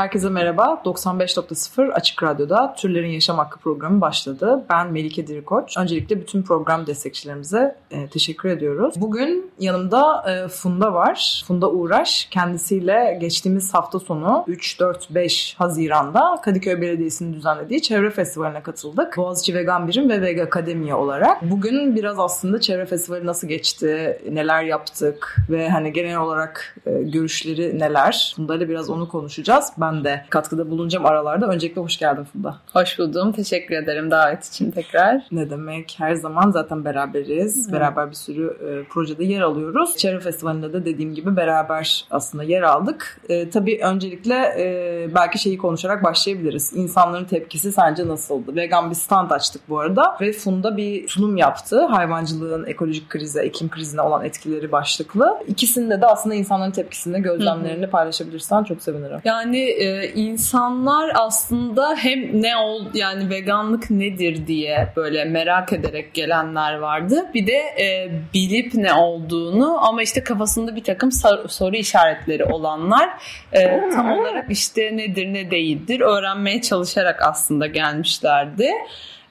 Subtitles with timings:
[0.00, 0.82] Herkese merhaba.
[0.84, 4.64] 95.0 Açık Radyo'da Türlerin Yaşam Hakkı programı başladı.
[4.70, 5.76] Ben Melike Dirikoç.
[5.76, 8.94] Öncelikle bütün program destekçilerimize e, teşekkür ediyoruz.
[8.96, 11.44] Bugün yanımda e, Funda var.
[11.46, 12.28] Funda Uğraş.
[12.30, 19.16] Kendisiyle geçtiğimiz hafta sonu 3-4-5 Haziran'da Kadıköy Belediyesi'nin düzenlediği Çevre Festivali'ne katıldık.
[19.16, 21.50] Boğaziçi Vegan Birim ve Vega Akademi olarak.
[21.50, 27.78] Bugün biraz aslında Çevre Festivali nasıl geçti, neler yaptık ve hani genel olarak e, görüşleri
[27.78, 28.32] neler?
[28.36, 29.72] Funda ile biraz onu konuşacağız.
[29.78, 31.46] Ben de katkıda bulunacağım aralarda.
[31.46, 32.56] Öncelikle hoş geldin Funda.
[32.72, 33.32] Hoş buldum.
[33.32, 35.22] Teşekkür ederim davet için tekrar.
[35.32, 35.94] Ne demek?
[35.98, 37.72] Her zaman zaten beraberiz.
[37.72, 39.96] Beraber bir sürü e, projede yer alıyoruz.
[39.96, 43.20] Çevre Festivali'nde de dediğim gibi beraber aslında yer aldık.
[43.28, 46.72] E, tabii öncelikle e, belki şeyi konuşarak başlayabiliriz.
[46.74, 48.56] İnsanların tepkisi sence nasıldı?
[48.56, 51.84] Vegan bir stand açtık bu arada ve Funda bir sunum yaptı.
[51.84, 55.38] Hayvancılığın ekolojik krize, iklim krizine olan etkileri başlıklı.
[55.46, 59.20] İkisinde de aslında insanların tepkisini, gözlemlerini paylaşabilirsen çok sevinirim.
[59.24, 66.74] Yani e, insanlar aslında hem ne ol yani veganlık nedir diye böyle merak ederek gelenler
[66.74, 67.26] vardı.
[67.34, 73.10] Bir de e, bilip ne olduğunu ama işte kafasında bir takım sor- soru işaretleri olanlar
[73.52, 78.70] e, tam olarak işte nedir ne değildir öğrenmeye çalışarak aslında gelmişlerdi.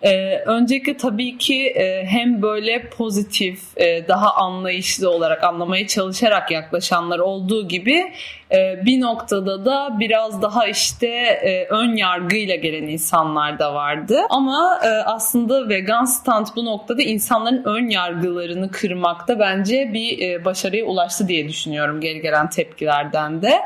[0.02, 7.20] Ee, öncelikle tabii ki e, hem böyle pozitif, e, daha anlayışlı olarak anlamaya çalışarak yaklaşanlar
[7.20, 8.14] olduğu gibi
[8.86, 14.20] bir noktada da biraz daha işte e, ön yargıyla gelen insanlar da vardı.
[14.30, 20.86] Ama e, aslında vegan stand bu noktada insanların ön yargılarını kırmakta bence bir e, başarıya
[20.86, 23.62] ulaştı diye düşünüyorum geri gelen tepkilerden de.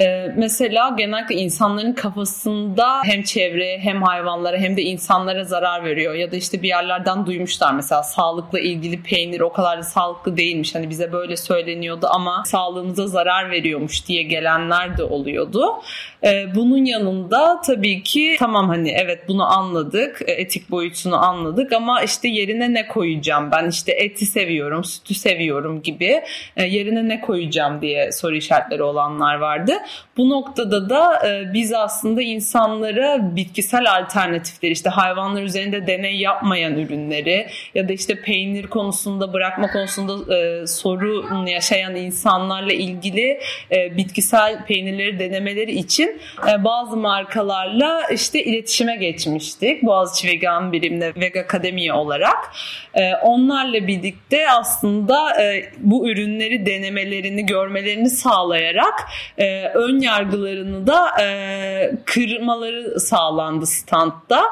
[0.00, 6.14] E, mesela genellikle insanların kafasında hem çevreye hem hayvanlara hem de insanlara zarar veriyor.
[6.14, 10.74] Ya da işte bir yerlerden duymuşlar mesela sağlıkla ilgili peynir o kadar da sağlıklı değilmiş.
[10.74, 15.74] Hani bize böyle söyleniyordu ama sağlığımıza zarar veriyormuş diye gelenler de oluyordu.
[16.24, 22.02] Ee, bunun yanında tabii ki tamam hani evet bunu anladık, e, etik boyutunu anladık ama
[22.02, 23.50] işte yerine ne koyacağım?
[23.50, 26.22] Ben işte eti seviyorum, sütü seviyorum gibi
[26.56, 29.72] e, yerine ne koyacağım diye soru işaretleri olanlar vardı.
[30.16, 37.46] Bu noktada da e, biz aslında insanlara bitkisel alternatifleri işte hayvanlar üzerinde deney yapmayan ürünleri
[37.74, 43.40] ya da işte peynir konusunda bırakma konusunda e, sorun yaşayan insanlarla ilgili
[43.70, 46.07] bitkisel peynirleri denemeleri için
[46.48, 49.82] e, bazı markalarla işte iletişime geçmiştik.
[49.82, 52.52] Boğaziçi Vegan Birim'le Vega Akademi olarak.
[52.94, 59.08] E, onlarla birlikte aslında e, bu ürünleri denemelerini, görmelerini sağlayarak
[59.74, 61.10] ön yargılarını da
[62.04, 64.42] kırmaları sağlandı standta.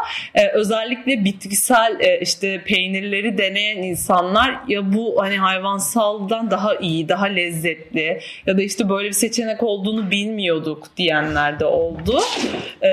[0.55, 8.59] Özellikle bitkisel işte peynirleri deneyen insanlar ya bu hani hayvansaldan daha iyi, daha lezzetli ya
[8.59, 12.21] da işte böyle bir seçenek olduğunu bilmiyorduk diyenler de oldu.
[12.83, 12.91] E,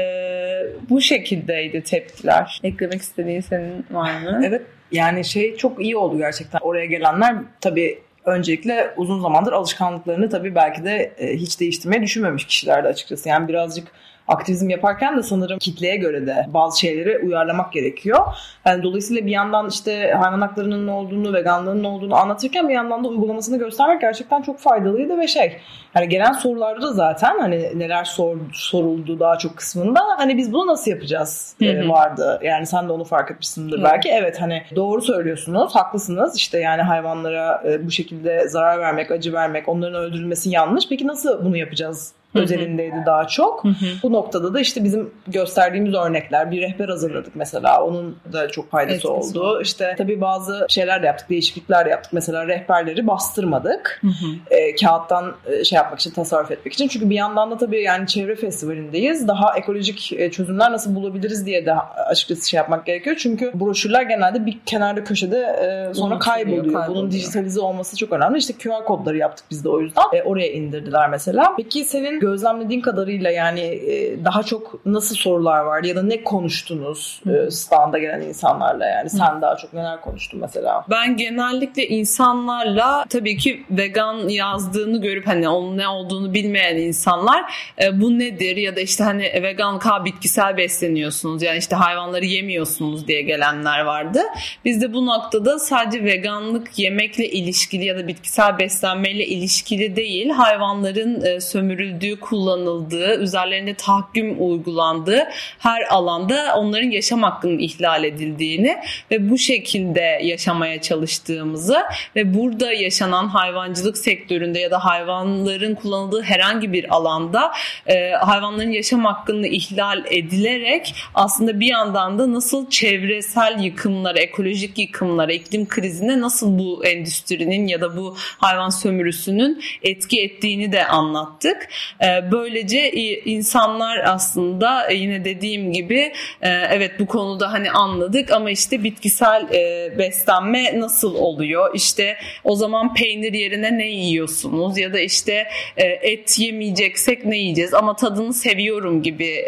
[0.89, 2.59] bu şekildeydi tepkiler.
[2.63, 4.41] Eklemek istediğin senin var mı?
[4.45, 6.59] Evet yani şey çok iyi oldu gerçekten.
[6.59, 12.87] Oraya gelenler tabii öncelikle uzun zamandır alışkanlıklarını tabii belki de e, hiç değiştirmeyi düşünmemiş kişilerdi
[12.87, 13.29] açıkçası.
[13.29, 13.87] Yani birazcık
[14.27, 18.19] aktivizm yaparken de sanırım kitleye göre de bazı şeyleri uyarlamak gerekiyor.
[18.65, 23.03] Yani dolayısıyla bir yandan işte hayvan haklarının ne olduğunu, veganlığın ne olduğunu anlatırken bir yandan
[23.03, 25.57] da uygulamasını göstermek gerçekten çok faydalıydı ve şey
[25.93, 30.67] hani gelen sorularda da zaten hani neler sor, soruldu daha çok kısmında hani biz bunu
[30.67, 31.89] nasıl yapacağız Hı hı.
[31.89, 32.39] vardı.
[32.43, 33.83] Yani sen de onu fark etmişsindir Hı.
[33.83, 34.09] belki.
[34.09, 36.37] Evet hani doğru söylüyorsunuz, haklısınız.
[36.37, 40.89] İşte yani hayvanlara e, bu şekilde zarar vermek, acı vermek, onların öldürülmesi yanlış.
[40.89, 42.13] Peki nasıl bunu yapacağız?
[42.35, 43.63] Özelindeydi daha çok.
[44.03, 47.83] Bu noktada da işte bizim gösterdiğimiz örnekler bir rehber hazırladık mesela.
[47.83, 49.07] Onun da çok faydası Etkisi
[49.39, 49.43] oldu.
[49.47, 49.61] oldu.
[49.61, 52.13] İşte tabii bazı şeyler de yaptık, değişiklikler de yaptık.
[52.13, 54.01] Mesela rehberleri bastırmadık.
[54.01, 54.07] Hı.
[54.55, 56.87] E, kağıttan şey yapmak için, tasarruf etmek için.
[56.87, 59.27] Çünkü bir yandan da tabii yani çevre festivalindeyiz.
[59.27, 61.73] Daha ekolojik e, çözümler nasıl bulabiliriz diye de
[62.07, 63.15] açıkçası şey yapmak gerekiyor.
[63.19, 66.63] Çünkü broşürler genelde bir kenarda köşede e, sonra Unutuluyor, kayboluyor.
[66.65, 67.11] Bunun kayboluyor.
[67.11, 68.37] dijitalize olması çok önemli.
[68.37, 70.03] İşte QR kodları yaptık biz de o yüzden.
[70.13, 71.53] E, oraya indirdiler mesela.
[71.57, 77.21] Peki senin gözlemlediğin kadarıyla yani e, daha çok nasıl sorular vardı ya da ne konuştunuz
[77.27, 80.85] e, standa gelen insanlarla yani sen daha çok neler konuştun mesela?
[80.89, 88.01] Ben genellikle insanlarla tabii ki vegan yazdığını görüp hani onun ne olduğunu bilmeyen insanlar e,
[88.01, 93.21] bu nedir ya da işte hani veganlık ha bitkisel besleniyorsunuz yani işte hayvanları yemiyorsunuz diye
[93.21, 94.19] gelenler vardı.
[94.65, 101.25] Biz de bu noktada sadece veganlık yemekle ilişkili ya da bitkisel beslenmeyle ilişkili değil hayvanların
[101.25, 105.23] e, sömürüldüğü, kullanıldığı, üzerlerinde tahakküm uygulandığı
[105.59, 108.77] her alanda onların yaşam hakkının ihlal edildiğini
[109.11, 111.77] ve bu şekilde yaşamaya çalıştığımızı
[112.15, 117.51] ve burada yaşanan hayvancılık sektöründe ya da hayvanların kullanıldığı herhangi bir alanda
[117.87, 125.33] e, hayvanların yaşam hakkını ihlal edilerek aslında bir yandan da nasıl çevresel yıkımlara, ekolojik yıkımlara,
[125.33, 131.69] iklim krizine nasıl bu endüstrinin ya da bu hayvan sömürüsünün etki ettiğini de anlattık.
[132.03, 132.91] E, böylece
[133.25, 139.47] insanlar aslında e, yine dediğim gibi e, evet bu konuda hani anladık ama işte bitkisel
[139.53, 141.75] e, beslenme nasıl oluyor?
[141.75, 145.47] İşte o zaman peynir yerine ne yiyorsunuz ya da işte
[145.77, 149.45] et yemeyeceksek ne yiyeceğiz ama tadını seviyorum gibi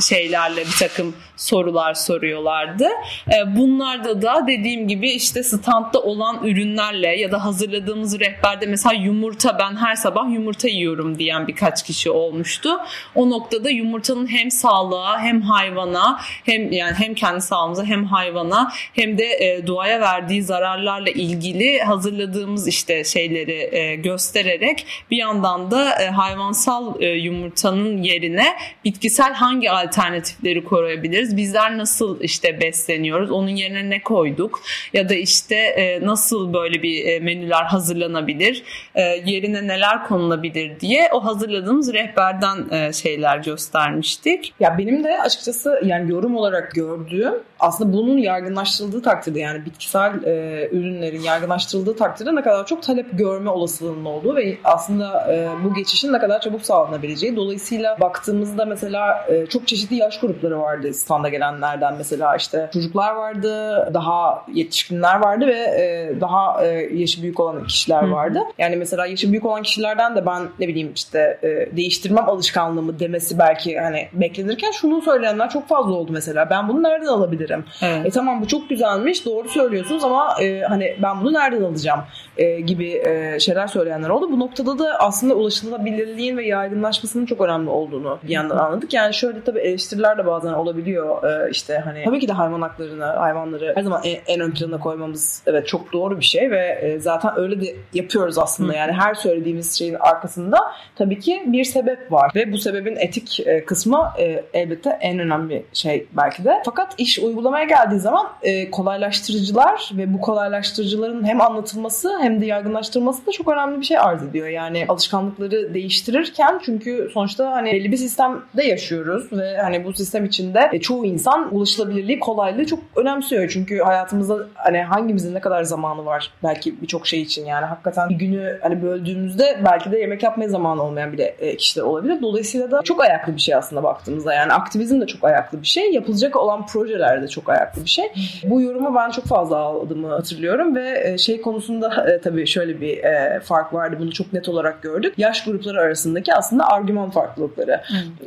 [0.00, 2.88] şeylerle bir takım sorular soruyorlardı.
[3.28, 9.58] E, bunlarda da dediğim gibi işte standta olan ürünlerle ya da hazırladığımız rehberde mesela yumurta
[9.58, 12.70] ben her sabah yumurta yiyorum diyen birkaç kişi olmuştu.
[13.14, 19.18] O noktada yumurtanın hem sağlığa hem hayvana hem yani hem kendi sağlığımıza hem hayvana hem
[19.18, 27.00] de e, doğaya verdiği zararlarla ilgili hazırladığımız işte şeyleri e, göstererek bir yandan da hayvansal
[27.02, 28.46] yumurtanın yerine
[28.84, 31.27] bitkisel hangi alternatifleri koruyabiliriz?
[31.36, 33.30] Bizler nasıl işte besleniyoruz?
[33.30, 34.60] Onun yerine ne koyduk?
[34.92, 38.62] Ya da işte e, nasıl böyle bir e, menüler hazırlanabilir?
[38.94, 44.54] E, yerine neler konulabilir diye o hazırladığımız rehberden şeyler göstermiştik.
[44.60, 50.68] Ya benim de açıkçası yani yorum olarak gördüğüm aslında bunun yaygınlaştırıldığı takdirde yani bitkisel e,
[50.72, 56.12] ürünlerin yaygınlaştırıldığı takdirde ne kadar çok talep görme olasılığının olduğu ve aslında e, bu geçişin
[56.12, 57.36] ne kadar çabuk sağlanabileceği.
[57.36, 63.50] Dolayısıyla baktığımızda mesela e, çok çeşitli yaş grupları vardı standa gelenlerden mesela işte çocuklar vardı,
[63.94, 68.40] daha yetişkinler vardı ve e, daha e, yaşı büyük olan kişiler vardı.
[68.58, 73.38] Yani mesela yaşı büyük olan kişilerden de ben ne bileyim işte e, değiştirmem alışkanlığımı demesi
[73.38, 76.50] belki hani beklenirken şunu söyleyenler çok fazla oldu mesela.
[76.50, 77.64] Ben bunu nereden alabilirim?
[77.82, 78.06] Evet.
[78.06, 82.00] E tamam bu çok güzelmiş doğru söylüyorsunuz ama e, hani ben bunu nereden alacağım
[82.36, 84.32] e, gibi e, şeyler söyleyenler oldu.
[84.32, 88.92] Bu noktada da aslında ulaşılabilirliğin ve yaygınlaşmasının çok önemli olduğunu bir yandan anladık.
[88.92, 91.07] Yani şöyle tabii eleştiriler de bazen olabiliyor.
[91.08, 94.80] E, işte hani tabii ki de hayvan haklarını, hayvanları her zaman en, en ön plana
[94.80, 98.74] koymamız evet çok doğru bir şey ve e, zaten öyle de yapıyoruz aslında.
[98.74, 100.58] Yani her söylediğimiz şeyin arkasında
[100.96, 105.64] tabii ki bir sebep var ve bu sebebin etik e, kısmı e, elbette en önemli
[105.72, 106.62] şey belki de.
[106.64, 113.26] Fakat iş uygulamaya geldiği zaman e, kolaylaştırıcılar ve bu kolaylaştırıcıların hem anlatılması hem de yaygınlaştırılması
[113.26, 114.48] da çok önemli bir şey arz ediyor.
[114.48, 120.70] Yani alışkanlıkları değiştirirken çünkü sonuçta hani belli bir sistemde yaşıyoruz ve hani bu sistem içinde
[120.72, 123.48] e, çoğu insan ulaşılabilirliği, kolaylığı çok önemsiyor.
[123.48, 128.14] Çünkü hayatımızda hani hangimizin ne kadar zamanı var belki birçok şey için yani hakikaten bir
[128.14, 132.22] günü hani böldüğümüzde belki de yemek yapmaya zamanı olmayan bile e, kişiler olabilir.
[132.22, 134.34] Dolayısıyla da çok ayaklı bir şey aslında baktığımızda.
[134.34, 135.92] Yani aktivizm de çok ayaklı bir şey.
[135.92, 138.12] Yapılacak olan projeler de çok ayaklı bir şey.
[138.44, 142.98] Bu yorumu ben çok fazla aldığımı hatırlıyorum ve e, şey konusunda e, tabii şöyle bir
[143.40, 143.96] fark vardı.
[143.98, 145.14] Bunu çok net olarak gördük.
[145.16, 147.80] Yaş grupları arasındaki aslında argüman farklılıkları.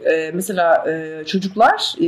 [0.05, 0.85] E, mesela
[1.25, 2.05] çocuklar e,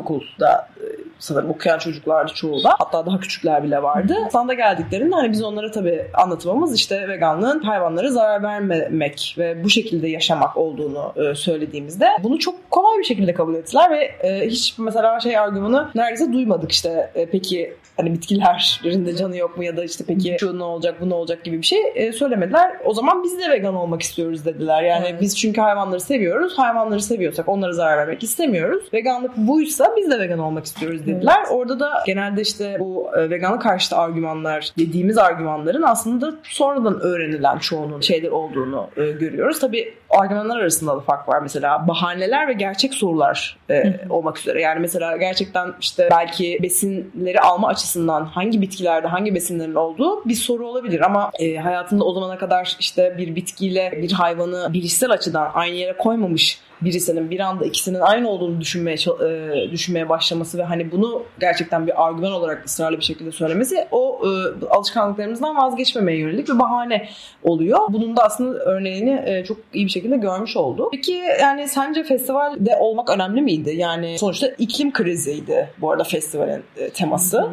[0.00, 2.74] ilkokulda e, sanırım okuyan çocuklardı çoğu da.
[2.78, 4.16] Hatta daha küçükler bile vardı.
[4.28, 10.08] Standa geldiklerinde hani biz onlara tabii anlatmamız işte veganlığın hayvanlara zarar vermemek ve bu şekilde
[10.08, 15.20] yaşamak olduğunu e, söylediğimizde bunu çok kolay bir şekilde kabul ettiler ve e, hiç mesela
[15.20, 19.84] şey argümanı neredeyse duymadık işte e, peki hani bitkilerin de canı yok mu ya da
[19.84, 22.76] işte peki şu ne olacak bu ne olacak gibi bir şey e, söylemediler.
[22.84, 24.82] O zaman biz de vegan olmak istiyoruz dediler.
[24.82, 25.20] Yani Evet.
[25.20, 26.58] biz çünkü hayvanları seviyoruz.
[26.58, 28.84] Hayvanları seviyorsak onlara zarar vermek istemiyoruz.
[28.94, 31.44] Veganlık buysa biz de vegan olmak istiyoruz dediler.
[31.50, 38.00] Orada da genelde işte bu e, veganlık karşıtı argümanlar dediğimiz argümanların aslında sonradan öğrenilen çoğunun
[38.00, 39.60] şeyler olduğunu e, görüyoruz.
[39.60, 41.42] Tabii argümanlar arasında da fark var.
[41.42, 44.62] Mesela bahaneler ve gerçek sorular e, olmak üzere.
[44.62, 50.68] Yani mesela gerçekten işte belki besinleri alma açısından hangi bitkilerde hangi besinlerin olduğu bir soru
[50.68, 55.74] olabilir ama e, hayatında o zamana kadar işte bir bitkiyle bir hayvanı bilişsel açıdan aynı
[55.74, 61.22] yere koymamış birisinin bir anda ikisinin aynı olduğunu düşünmeye e, düşünmeye başlaması ve hani bunu
[61.40, 64.28] gerçekten bir argüman olarak ısrarlı bir şekilde söylemesi o e,
[64.66, 67.08] alışkanlıklarımızdan vazgeçmemeye yönelik bir bahane
[67.42, 67.78] oluyor.
[67.88, 70.88] Bunun da aslında örneğini e, çok iyi bir şekilde görmüş olduk.
[70.92, 73.74] Peki yani sence festivalde olmak önemli miydi?
[73.76, 77.48] Yani sonuçta iklim kriziydi bu arada festivalin e, teması.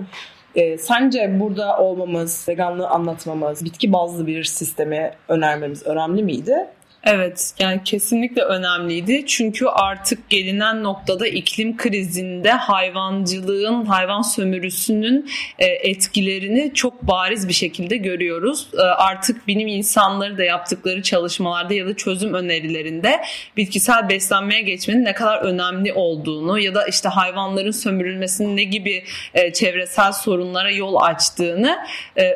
[0.56, 6.68] E, sence burada olmamız, veganlığı anlatmamız, bitki bazlı bir sistemi önermemiz önemli miydi?
[7.10, 9.26] Evet yani kesinlikle önemliydi.
[9.28, 17.98] Çünkü artık gelinen noktada iklim krizinde hayvancılığın, hayvan sömürüsünün e, etkilerini çok bariz bir şekilde
[17.98, 18.68] görüyoruz.
[18.78, 23.22] E, artık bilim insanları da yaptıkları çalışmalarda ya da çözüm önerilerinde
[23.58, 29.54] bitkisel beslenmeye geçmenin ne kadar önemli olduğunu ya da işte hayvanların sömürülmesinin ne gibi e,
[29.54, 31.78] çevresel sorunlara yol açtığını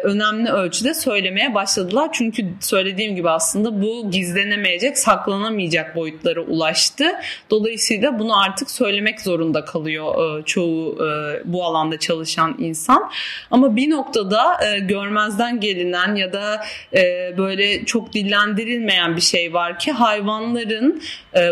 [0.04, 2.10] önemli ölçüde söylemeye başladılar.
[2.14, 4.12] Çünkü söylediğim gibi aslında bu
[4.62, 7.06] gizlenemeyecek saklanamayacak boyutlara ulaştı.
[7.50, 13.12] Dolayısıyla bunu artık söylemek zorunda kalıyor e, çoğu e, bu alanda çalışan insan.
[13.52, 16.66] Ama bir noktada e, görmezden gelinen ya da
[17.38, 21.02] böyle çok dillendirilmeyen bir şey var ki hayvanların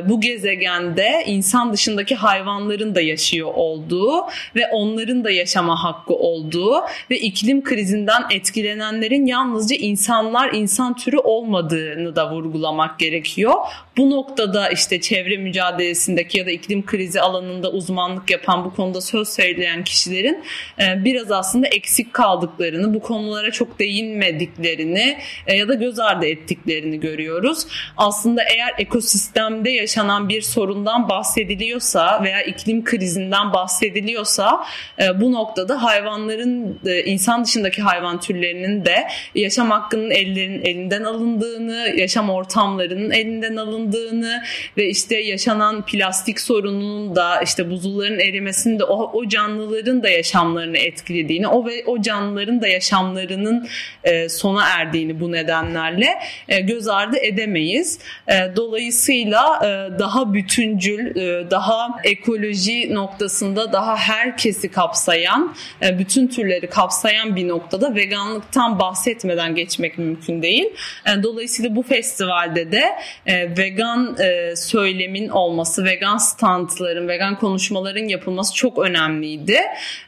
[0.05, 4.13] bu gezegende insan dışındaki hayvanların da yaşıyor olduğu
[4.55, 6.75] ve onların da yaşama hakkı olduğu
[7.09, 13.53] ve iklim krizinden etkilenenlerin yalnızca insanlar, insan türü olmadığını da vurgulamak gerekiyor.
[13.98, 19.29] Bu noktada işte çevre mücadelesindeki ya da iklim krizi alanında uzmanlık yapan bu konuda söz
[19.29, 20.43] söyleyen kişilerin
[20.79, 25.17] e, biraz aslında eksik kaldıklarını, bu konulara çok değinmediklerini
[25.48, 27.67] e, ya da göz ardı ettiklerini görüyoruz.
[27.98, 34.65] Aslında eğer ekosistemde yaşanan bir sorundan bahsediliyorsa veya iklim krizinden bahsediliyorsa
[35.01, 42.29] e, bu noktada hayvanların insan dışındaki hayvan türlerinin de yaşam hakkının ellerin elinden alındığını, yaşam
[42.29, 44.43] ortamları sorunlarının elinden alındığını
[44.77, 50.77] ve işte yaşanan plastik sorununun da işte buzulların erimesinin de o, o canlıların da yaşamlarını
[50.77, 53.67] etkilediğini, o ve o canlıların da yaşamlarının
[54.03, 58.00] e, sona erdiğini bu nedenlerle e, göz ardı edemeyiz.
[58.27, 66.67] E, dolayısıyla e, daha bütüncül, e, daha ekoloji noktasında daha herkesi kapsayan, e, bütün türleri
[66.67, 70.65] kapsayan bir noktada veganlıktan bahsetmeden geçmek mümkün değil.
[71.05, 72.83] E, dolayısıyla bu festivalde de
[73.25, 79.59] e, vegan e, söylemin olması, vegan standların, vegan konuşmaların yapılması çok önemliydi.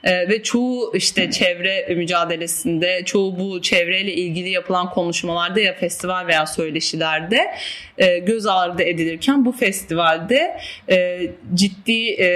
[0.04, 6.46] E, ve çoğu işte çevre mücadelesinde, çoğu bu çevreyle ilgili yapılan konuşmalarda ya festival veya
[6.46, 7.56] söyleşilerde
[7.98, 10.58] e, göz ardı edilirken bu festivalde
[10.90, 11.22] e,
[11.54, 12.28] ciddi e,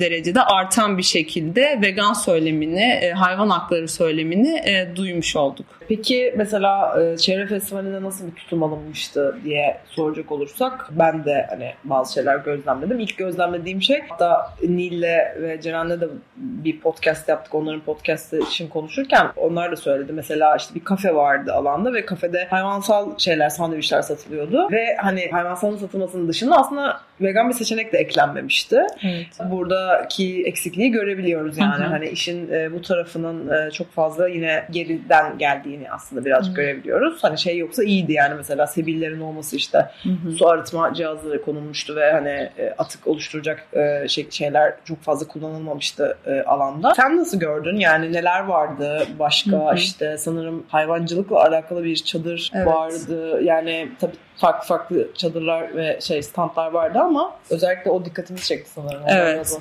[0.00, 5.66] derecede artan bir şekilde vegan söylemini, e, hayvan hakları söylemini e, duymuş olduk.
[5.88, 11.72] Peki mesela e, çevre festivalinde nasıl bir tutum alınmıştı diye soracak olursak ben de hani
[11.84, 13.00] bazı şeyler gözlemledim.
[13.00, 17.54] İlk gözlemlediğim şey hatta Nil'le ve Ceren'le de bir podcast yaptık.
[17.54, 20.12] Onların podcastı için konuşurken onlar da söyledi.
[20.12, 24.68] Mesela işte bir kafe vardı alanda ve kafede hayvansal şeyler, sandviçler satılıyordu.
[24.72, 28.86] Ve hani hayvansal satılmasının dışında aslında vegan bir seçenek de eklenmemişti.
[29.04, 29.50] Evet.
[29.50, 31.84] Buradaki eksikliği görebiliyoruz yani.
[31.84, 31.90] Hı hı.
[31.90, 36.60] Hani işin e, bu tarafının e, çok fazla yine geriden geldiğini aslında birazcık hı.
[36.60, 37.24] görebiliyoruz.
[37.24, 40.32] Hani şey yoksa iyiydi yani mesela sebillerin olması işte hı hı.
[40.32, 46.16] su arıtma cihazları konulmuştu ve hani e, atık oluşturacak e, şey, şeyler çok fazla kullanılmamıştı
[46.26, 46.94] e, alanda.
[46.94, 47.76] Sen nasıl gördün?
[47.76, 49.06] Yani neler vardı?
[49.18, 49.74] Başka hı hı.
[49.74, 52.66] işte sanırım hayvancılıkla alakalı bir çadır evet.
[52.66, 53.42] vardı.
[53.42, 59.02] Yani tabii farklı farklı çadırlar ve şey standlar vardı ama özellikle o dikkatimi çekti sanırım.
[59.06, 59.58] Evet.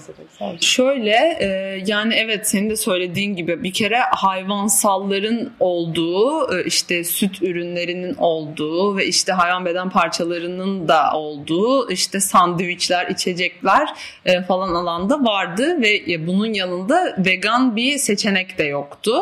[0.62, 1.48] Şöyle e,
[1.86, 8.98] yani evet senin de söylediğin gibi bir kere hayvansalların olduğu e, işte süt ürünlerinin olduğu
[8.98, 13.90] ve işte hayvan beden parçalarının da olduğu işte sandviçler, içecekler
[14.26, 19.16] e, falan alanda vardı ve e, bunun yanında vegan bir seçenek de yoktu.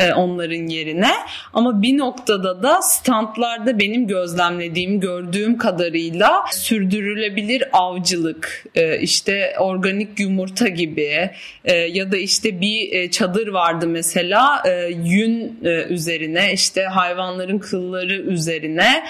[0.00, 1.10] E, onların yerine.
[1.52, 10.68] Ama bir noktada da standlarda benim gözlemlediğim, gördüğüm kadarıyla sürdürülebilir avcılık, e, işte organik yumurta
[10.68, 11.30] gibi
[11.64, 14.62] e, ya da işte bir çadır vardı mesela
[15.04, 19.04] yün üzerine işte hayvanların kılları üzerine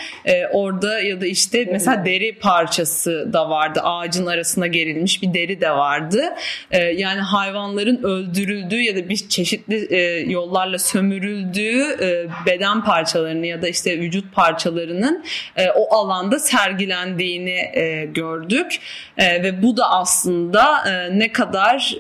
[0.52, 3.80] orada ya da işte mesela deri parçası da vardı.
[3.82, 6.25] Ağacın arasına gerilmiş bir deri de vardı.
[6.73, 9.88] Yani hayvanların öldürüldüğü ya da bir çeşitli
[10.32, 15.25] yollarla sömürüldüğü e, beden parçalarını ya da işte vücut parçalarının
[15.56, 18.80] e, o alanda sergilendiğini e, gördük.
[19.18, 21.94] Ve bu da aslında ne kadar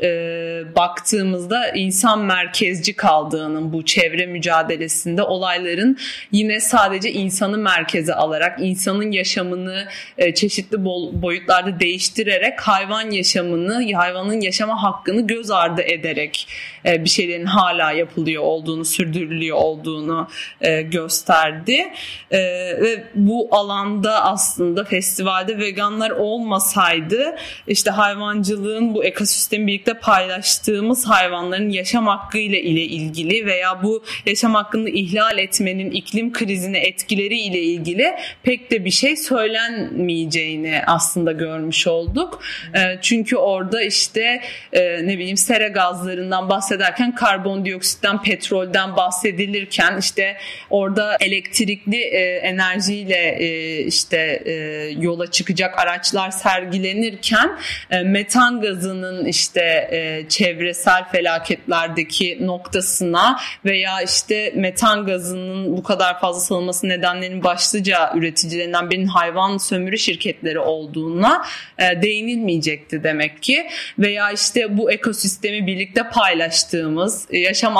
[0.76, 5.98] baktığımızda insan merkezci kaldığının bu çevre mücadelesinde olayların
[6.32, 9.88] yine sadece insanı merkeze alarak insanın yaşamını
[10.34, 10.84] çeşitli
[11.22, 16.48] boyutlarda değiştirerek hayvan yaşamını hayvanın yaşama hakkını göz ardı ederek
[16.84, 20.28] bir şeylerin hala yapılıyor olduğu olduğunu, sürdürülüyor olduğunu
[20.60, 21.92] e, gösterdi.
[22.30, 22.40] E,
[22.80, 27.36] ve bu alanda aslında festivalde veganlar olmasaydı
[27.66, 34.90] işte hayvancılığın bu ekosistemi birlikte paylaştığımız hayvanların yaşam hakkı ile ilgili veya bu yaşam hakkını
[34.90, 42.42] ihlal etmenin iklim krizine etkileri ile ilgili pek de bir şey söylenmeyeceğini aslında görmüş olduk.
[42.74, 44.40] E, çünkü orada işte
[44.72, 50.36] e, ne bileyim sera gazlarından bahsederken karbondioksitten, petrolden bahsedilirken işte
[50.70, 54.52] orada elektrikli e, enerjiyle e, işte e,
[54.98, 57.58] yola çıkacak araçlar sergilenirken
[57.90, 66.40] e, metan gazının işte e, çevresel felaketlerdeki noktasına veya işte metan gazının bu kadar fazla
[66.40, 71.44] salınması nedenlerinin başlıca üreticilerinden birinin hayvan sömürü şirketleri olduğuna
[71.78, 73.66] e, değinilmeyecekti demek ki.
[73.98, 77.76] Veya işte bu ekosistemi birlikte paylaştığımız e, yaşam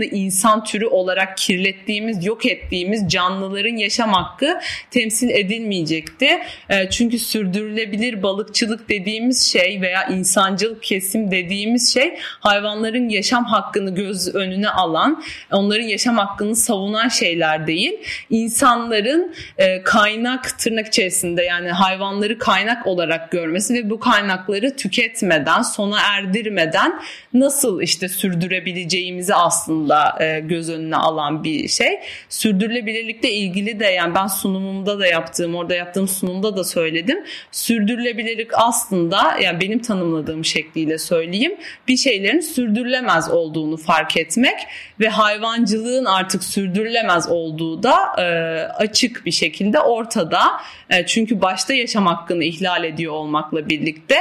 [0.00, 6.28] alanlarını insan türü olarak kirlettiğimiz yok ettiğimiz canlıların yaşam hakkı temsil edilmeyecekti.
[6.68, 14.34] E, çünkü sürdürülebilir balıkçılık dediğimiz şey veya insancıl kesim dediğimiz şey hayvanların yaşam hakkını göz
[14.34, 17.92] önüne alan, onların yaşam hakkını savunan şeyler değil.
[18.30, 26.00] İnsanların e, kaynak tırnak içerisinde yani hayvanları kaynak olarak görmesi ve bu kaynakları tüketmeden, sona
[26.00, 27.00] erdirmeden
[27.34, 29.89] nasıl işte sürdürebileceğimizi aslında
[30.20, 32.00] e, göz önüne alan bir şey.
[32.28, 37.24] Sürdürülebilirlikle ilgili de yani ben sunumumda da yaptığım, orada yaptığım sunumda da söyledim.
[37.52, 41.52] Sürdürülebilirlik aslında yani benim tanımladığım şekliyle söyleyeyim
[41.88, 44.58] bir şeylerin sürdürülemez olduğunu fark etmek
[45.00, 48.24] ve hayvancılığın artık sürdürülemez olduğu da e,
[48.72, 50.42] açık bir şekilde ortada.
[50.90, 54.16] E, çünkü başta yaşam hakkını ihlal ediyor olmakla birlikte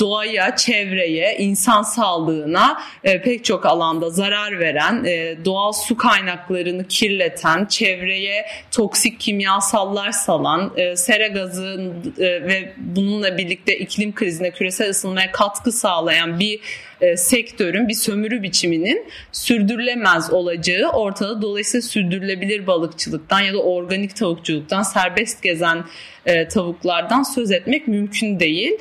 [0.00, 8.46] doğaya, çevreye, insan sağlığına pek çok alanda zarar veren, e, doğal su kaynaklarını kirleten, çevreye
[8.70, 15.72] toksik kimyasallar salan, e, sera gazı e, ve bununla birlikte iklim krizine, küresel ısınmaya katkı
[15.72, 16.60] sağlayan bir
[17.00, 21.42] e, sektörün bir sömürü biçiminin sürdürülemez olacağı ortada.
[21.42, 25.84] Dolayısıyla sürdürülebilir balıkçılıktan ya da organik tavukçuluktan, serbest gezen
[26.26, 28.72] e, tavuklardan söz etmek mümkün değil.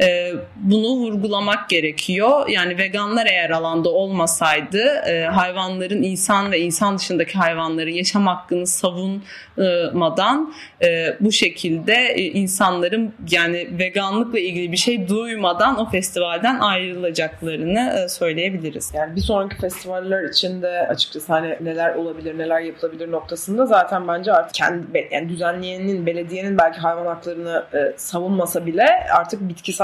[0.00, 2.48] E, bunu vurgulamak gerekiyor.
[2.48, 10.54] Yani veganlar eğer alanda olmasaydı e, hayvanların insan ve insan dışındaki hayvanların yaşam hakkını savunmadan
[10.82, 18.08] e, bu şekilde e, insanların yani veganlıkla ilgili bir şey duymadan o festivalden ayrılacaklarını e,
[18.08, 18.92] söyleyebiliriz.
[18.94, 24.32] Yani bir sonraki festivaller için de açıkçası hani neler olabilir, neler yapılabilir noktasında zaten bence
[24.32, 29.83] artık kendi yani düzenleyenin, belediyenin belki hayvan haklarını e, savunmasa bile artık bitkisel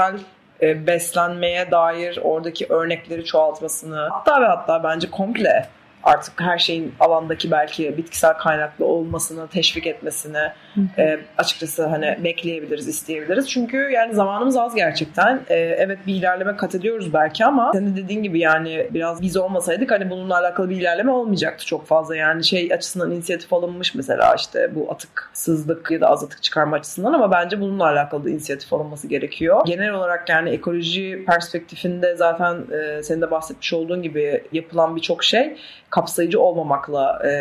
[0.61, 5.69] e, beslenmeye dair oradaki örnekleri çoğaltmasını hatta ve hatta bence komple
[6.03, 10.51] artık her şeyin alandaki belki bitkisel kaynaklı olmasını teşvik etmesini
[10.97, 13.49] e, açıkçası hani bekleyebiliriz, isteyebiliriz.
[13.49, 15.41] Çünkü yani zamanımız az gerçekten.
[15.49, 19.37] E, evet bir ilerleme kat ediyoruz belki ama senin de dediğin gibi yani biraz biz
[19.37, 22.15] olmasaydık hani bununla alakalı bir ilerleme olmayacaktı çok fazla.
[22.15, 27.13] Yani şey açısından inisiyatif alınmış mesela işte bu atıksızlık ya da az atık çıkarma açısından
[27.13, 29.61] ama bence bununla alakalı da inisiyatif alınması gerekiyor.
[29.65, 35.57] Genel olarak yani ekoloji perspektifinde zaten e, senin de bahsetmiş olduğun gibi yapılan birçok şey
[35.91, 37.31] kapsayıcı olmamakla e,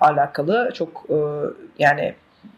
[0.00, 1.16] alakalı çok e,
[1.78, 2.14] yani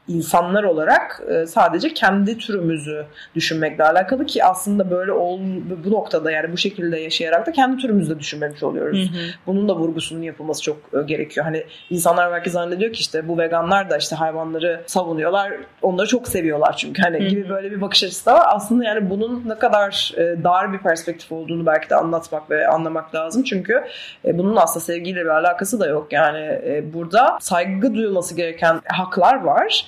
[0.08, 5.40] insanlar olarak e, sadece kendi türümüzü düşünmekle alakalı ki aslında böyle ol,
[5.84, 8.98] bu noktada yani bu şekilde yaşayarak da kendi türümüzü de düşünmemiş oluyoruz.
[8.98, 9.22] Hı hı.
[9.46, 11.46] Bunun da vurgusunun yapılması çok e, gerekiyor.
[11.46, 15.52] Hani insanlar belki zannediyor ki işte bu veganlar da işte hayvanları savunuyorlar.
[15.82, 17.28] Onları çok seviyorlar çünkü hani hı hı.
[17.28, 18.46] gibi böyle bir bakış açısı da var.
[18.48, 23.14] Aslında yani bunun ne kadar e, dar bir perspektif olduğunu belki de anlatmak ve anlamak
[23.14, 23.42] lazım.
[23.42, 23.84] Çünkü
[24.24, 26.12] bunun aslında sevgiyle bir alakası da yok.
[26.12, 26.60] Yani
[26.94, 29.84] burada saygı duyulması gereken haklar var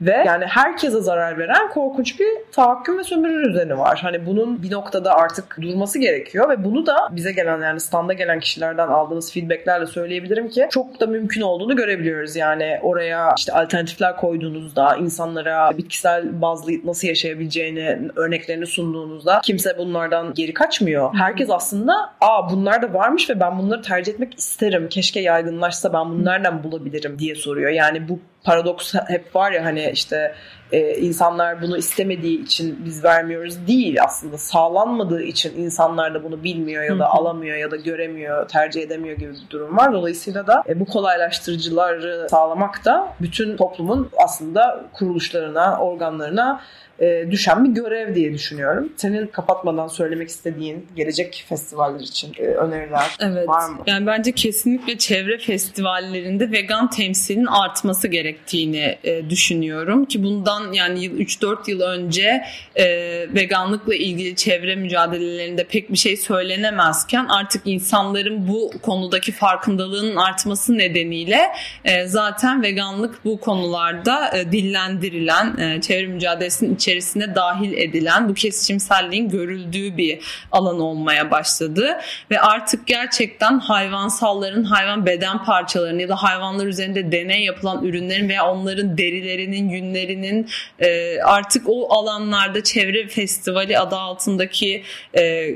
[0.00, 3.98] ve yani herkese zarar veren korkunç bir tahakküm ve sömürü düzeni var.
[4.02, 8.40] Hani bunun bir noktada artık durması gerekiyor ve bunu da bize gelen yani standa gelen
[8.40, 12.36] kişilerden aldığımız feedbacklerle söyleyebilirim ki çok da mümkün olduğunu görebiliyoruz.
[12.36, 20.54] Yani oraya işte alternatifler koyduğunuzda insanlara bitkisel bazlı nasıl yaşayabileceğini örneklerini sunduğunuzda kimse bunlardan geri
[20.54, 21.14] kaçmıyor.
[21.14, 24.88] Herkes aslında aa bunlar da varmış ve ben bunları tercih etmek isterim.
[24.88, 27.70] Keşke yaygınlaşsa ben bunu nereden bulabilirim diye soruyor.
[27.70, 30.34] Yani bu paradoks hep var ya hani işte
[30.72, 36.84] e, insanlar bunu istemediği için biz vermiyoruz değil aslında sağlanmadığı için insanlar da bunu bilmiyor
[36.84, 39.92] ya da alamıyor ya da göremiyor tercih edemiyor gibi bir durum var.
[39.92, 46.60] Dolayısıyla da e, bu kolaylaştırıcıları sağlamak da bütün toplumun aslında kuruluşlarına, organlarına
[47.00, 48.92] e, düşen bir görev diye düşünüyorum.
[48.96, 53.48] Senin kapatmadan söylemek istediğin gelecek festivaller için e, öneriler Evet.
[53.48, 53.78] var mı?
[53.86, 61.18] Yani bence kesinlikle çevre festivallerinde vegan temsilin artması gerektiğini e, düşünüyorum ki bundan yani yıl-
[61.20, 62.42] 3-4 yıl önce
[62.76, 62.86] e,
[63.34, 71.40] veganlıkla ilgili çevre mücadelelerinde pek bir şey söylenemezken artık insanların bu konudaki farkındalığının artması nedeniyle
[71.84, 79.28] e, zaten veganlık bu konularda e, dillendirilen, e, çevre mücadelesinin içerisine dahil edilen, bu kesişimselliğin
[79.28, 80.18] görüldüğü bir
[80.52, 81.98] alan olmaya başladı.
[82.30, 88.46] Ve artık gerçekten hayvansalların hayvan beden parçalarını ya da hayvanlar üzerinde deney yapılan ürünlerin veya
[88.46, 94.82] onların derilerinin, yünlerinin e, artık o alanlarda çevre festivali adı altındaki
[95.18, 95.54] e,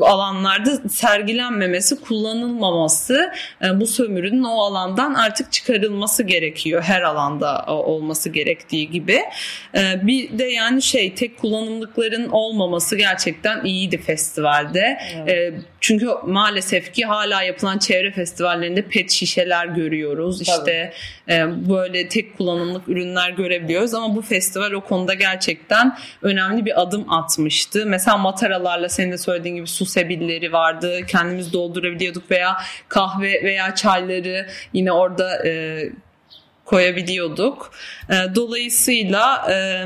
[0.00, 3.32] alanlarda sergilenmemesi, kullanılmaması,
[3.64, 6.82] e, bu sömürünün o alandan artık çıkarılması gerekiyor.
[6.82, 9.18] Her alanda e, olması gerektiği gibi.
[9.74, 14.98] E, Bir de yani şey tek kullanımlıkların olmaması gerçekten iyiydi festivalde.
[15.28, 20.42] E, Çünkü maalesef ki hala yapılan çevre festivallerinde pet şişeler görüyoruz.
[20.42, 20.92] İşte
[21.28, 27.12] e, böyle tek kullanımlık ürünler görebiliyoruz ama bu festival o konuda gerçekten önemli bir adım
[27.12, 27.86] atmıştı.
[27.86, 31.06] Mesela mataralarla senin de söylediğin gibi su sebilleri vardı.
[31.06, 32.56] Kendimiz doldurabiliyorduk veya
[32.88, 35.82] kahve veya çayları yine orada e,
[36.64, 37.72] koyabiliyorduk.
[38.10, 39.84] E, dolayısıyla e,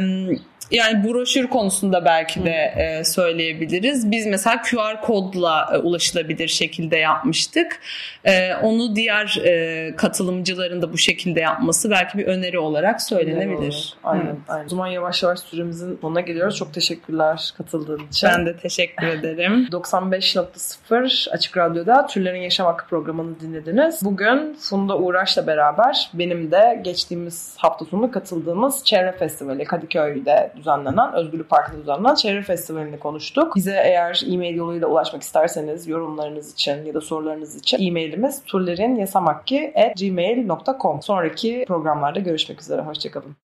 [0.71, 4.11] yani broşür konusunda belki de e, söyleyebiliriz.
[4.11, 7.81] Biz mesela QR kodla e, ulaşılabilir şekilde yapmıştık.
[8.25, 13.95] E, onu diğer e, katılımcıların da bu şekilde yapması belki bir öneri olarak söylenebilir.
[14.05, 14.37] Aynen, Hı.
[14.49, 14.67] aynen.
[14.67, 16.57] O zaman yavaş yavaş süremizin sonuna geliyoruz.
[16.57, 18.29] Çok teşekkürler katıldığın için.
[18.29, 19.69] Ben de teşekkür ederim.
[19.73, 24.01] 95.0 Açık Radyo'da Türlerin Yaşam Hakkı programını dinlediniz.
[24.05, 31.51] Bugün Funda Uğraş'la beraber benim de geçtiğimiz hafta sonu katıldığımız Çevre Festivali Kadıköy'de düzenlenen, Özgürlük
[31.51, 33.57] Parkı'nda düzenlenen Çevre Festivali'ni konuştuk.
[33.57, 41.65] Bize eğer e-mail yoluyla ulaşmak isterseniz yorumlarınız için ya da sorularınız için e-mailimiz turlerinyasamakki.gmail.com Sonraki
[41.69, 42.83] programlarda görüşmek üzere.
[42.83, 43.33] Hoşçakalın.